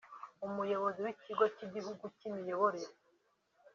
[0.47, 2.93] Umuyobozi w’Ikigo cy’Igihugu cy’imiyoborere